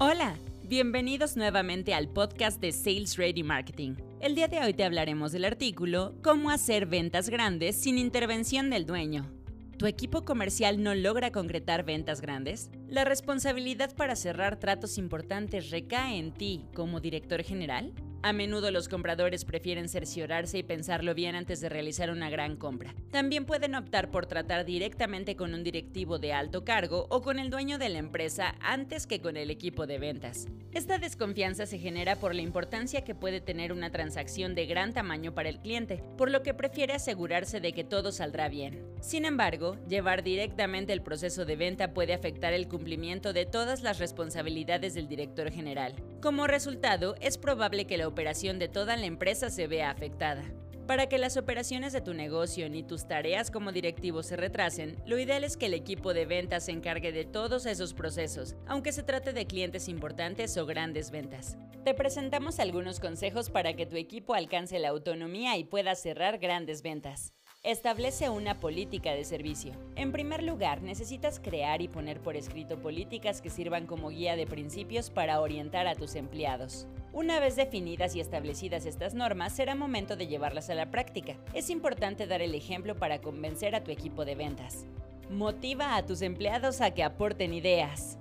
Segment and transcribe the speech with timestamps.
[0.00, 3.96] Hola, bienvenidos nuevamente al podcast de Sales Ready Marketing.
[4.20, 8.86] El día de hoy te hablaremos del artículo Cómo hacer ventas grandes sin intervención del
[8.86, 9.28] dueño.
[9.76, 12.70] ¿Tu equipo comercial no logra concretar ventas grandes?
[12.86, 17.92] ¿La responsabilidad para cerrar tratos importantes recae en ti como director general?
[18.20, 22.92] A menudo los compradores prefieren cerciorarse y pensarlo bien antes de realizar una gran compra.
[23.12, 27.48] También pueden optar por tratar directamente con un directivo de alto cargo o con el
[27.48, 30.48] dueño de la empresa antes que con el equipo de ventas.
[30.72, 35.32] Esta desconfianza se genera por la importancia que puede tener una transacción de gran tamaño
[35.32, 38.84] para el cliente, por lo que prefiere asegurarse de que todo saldrá bien.
[39.00, 44.00] Sin embargo, llevar directamente el proceso de venta puede afectar el cumplimiento de todas las
[44.00, 45.94] responsabilidades del director general.
[46.20, 50.42] Como resultado, es probable que la operación de toda la empresa se vea afectada.
[50.88, 55.16] Para que las operaciones de tu negocio ni tus tareas como directivo se retrasen, lo
[55.18, 59.04] ideal es que el equipo de ventas se encargue de todos esos procesos, aunque se
[59.04, 61.56] trate de clientes importantes o grandes ventas.
[61.84, 66.82] Te presentamos algunos consejos para que tu equipo alcance la autonomía y pueda cerrar grandes
[66.82, 67.32] ventas.
[67.64, 69.72] Establece una política de servicio.
[69.96, 74.46] En primer lugar, necesitas crear y poner por escrito políticas que sirvan como guía de
[74.46, 76.86] principios para orientar a tus empleados.
[77.12, 81.36] Una vez definidas y establecidas estas normas, será momento de llevarlas a la práctica.
[81.52, 84.86] Es importante dar el ejemplo para convencer a tu equipo de ventas.
[85.28, 88.17] Motiva a tus empleados a que aporten ideas.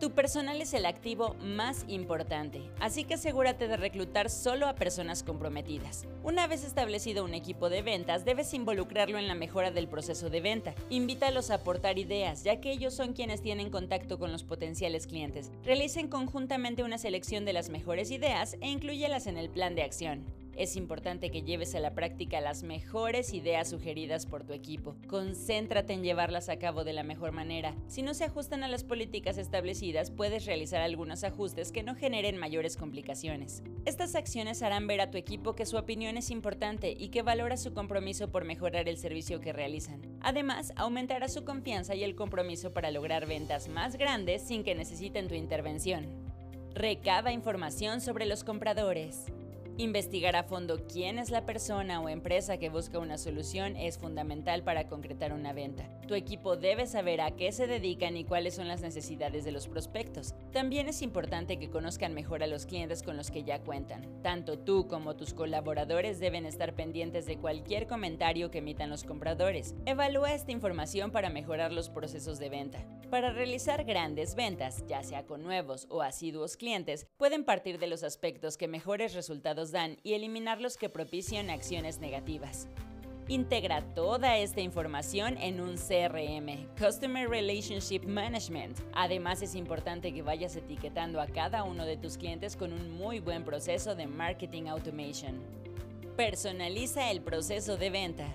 [0.00, 5.24] Tu personal es el activo más importante, así que asegúrate de reclutar solo a personas
[5.24, 6.06] comprometidas.
[6.22, 10.40] Una vez establecido un equipo de ventas, debes involucrarlo en la mejora del proceso de
[10.40, 10.76] venta.
[10.88, 15.50] Invítalos a aportar ideas, ya que ellos son quienes tienen contacto con los potenciales clientes.
[15.64, 20.24] Realicen conjuntamente una selección de las mejores ideas e incluyelas en el plan de acción.
[20.58, 24.96] Es importante que lleves a la práctica las mejores ideas sugeridas por tu equipo.
[25.06, 27.76] Concéntrate en llevarlas a cabo de la mejor manera.
[27.86, 32.36] Si no se ajustan a las políticas establecidas, puedes realizar algunos ajustes que no generen
[32.36, 33.62] mayores complicaciones.
[33.84, 37.56] Estas acciones harán ver a tu equipo que su opinión es importante y que valora
[37.56, 40.02] su compromiso por mejorar el servicio que realizan.
[40.22, 45.28] Además, aumentará su confianza y el compromiso para lograr ventas más grandes sin que necesiten
[45.28, 46.08] tu intervención.
[46.74, 49.26] Recaba información sobre los compradores.
[49.80, 54.64] Investigar a fondo quién es la persona o empresa que busca una solución es fundamental
[54.64, 55.88] para concretar una venta.
[56.08, 59.68] Tu equipo debe saber a qué se dedican y cuáles son las necesidades de los
[59.68, 60.34] prospectos.
[60.50, 64.20] También es importante que conozcan mejor a los clientes con los que ya cuentan.
[64.20, 69.76] Tanto tú como tus colaboradores deben estar pendientes de cualquier comentario que emitan los compradores.
[69.86, 72.84] Evalúa esta información para mejorar los procesos de venta.
[73.10, 78.02] Para realizar grandes ventas, ya sea con nuevos o asiduos clientes, pueden partir de los
[78.02, 82.68] aspectos que mejores resultados dan y eliminar los que propician acciones negativas.
[83.28, 88.78] Integra toda esta información en un CRM, Customer Relationship Management.
[88.94, 93.20] Además es importante que vayas etiquetando a cada uno de tus clientes con un muy
[93.20, 95.42] buen proceso de marketing automation.
[96.16, 98.34] Personaliza el proceso de venta.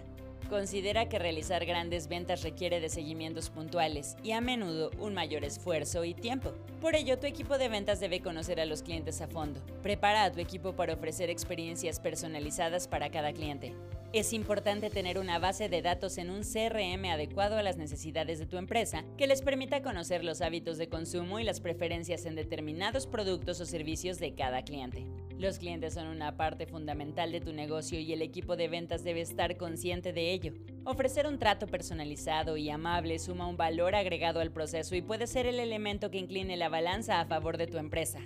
[0.50, 6.04] Considera que realizar grandes ventas requiere de seguimientos puntuales y a menudo un mayor esfuerzo
[6.04, 6.54] y tiempo.
[6.82, 9.62] Por ello, tu equipo de ventas debe conocer a los clientes a fondo.
[9.82, 13.74] Prepara a tu equipo para ofrecer experiencias personalizadas para cada cliente.
[14.14, 18.46] Es importante tener una base de datos en un CRM adecuado a las necesidades de
[18.46, 23.08] tu empresa que les permita conocer los hábitos de consumo y las preferencias en determinados
[23.08, 25.08] productos o servicios de cada cliente.
[25.44, 29.20] Los clientes son una parte fundamental de tu negocio y el equipo de ventas debe
[29.20, 30.54] estar consciente de ello.
[30.86, 35.46] Ofrecer un trato personalizado y amable suma un valor agregado al proceso y puede ser
[35.46, 38.22] el elemento que incline la balanza a favor de tu empresa.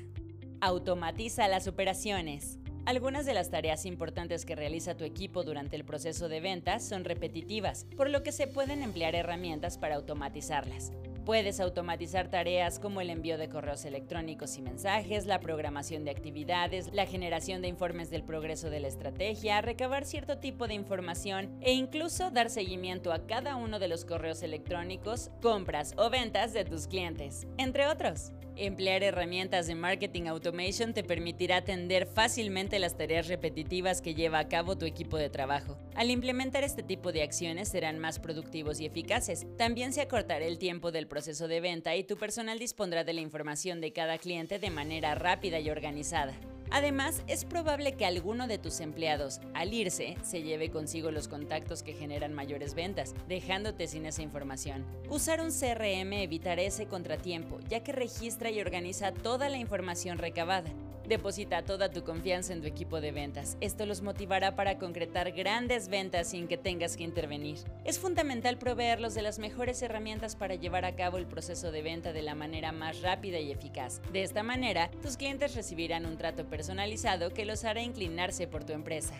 [0.61, 2.59] Automatiza las operaciones.
[2.85, 7.03] Algunas de las tareas importantes que realiza tu equipo durante el proceso de ventas son
[7.03, 10.91] repetitivas, por lo que se pueden emplear herramientas para automatizarlas.
[11.27, 16.93] Puedes automatizar tareas como el envío de correos electrónicos y mensajes, la programación de actividades,
[16.93, 21.73] la generación de informes del progreso de la estrategia, recabar cierto tipo de información e
[21.73, 26.87] incluso dar seguimiento a cada uno de los correos electrónicos, compras o ventas de tus
[26.87, 28.31] clientes, entre otros.
[28.59, 34.47] Emplear herramientas de marketing automation te permitirá atender fácilmente las tareas repetitivas que lleva a
[34.47, 35.77] cabo tu equipo de trabajo.
[35.93, 39.45] Al implementar este tipo de acciones serán más productivos y eficaces.
[39.57, 43.21] También se acortará el tiempo del proceso de venta y tu personal dispondrá de la
[43.21, 46.33] información de cada cliente de manera rápida y organizada.
[46.69, 51.83] Además, es probable que alguno de tus empleados, al irse, se lleve consigo los contactos
[51.83, 54.85] que generan mayores ventas, dejándote sin esa información.
[55.09, 60.69] Usar un CRM evitará ese contratiempo, ya que registra y organiza toda la información recabada.
[61.07, 63.55] Deposita toda tu confianza en tu equipo de ventas.
[63.61, 67.59] Esto los motivará para concretar grandes ventas sin que tengas que intervenir.
[67.85, 72.11] Es fundamental proveerlos de las mejores herramientas para llevar a cabo el proceso de venta
[72.11, 74.01] de la manera más rápida y eficaz.
[74.11, 78.73] De esta manera, tus clientes recibirán un trato personalizado que los hará inclinarse por tu
[78.73, 79.15] empresa.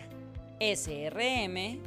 [0.60, 1.78] srm.mx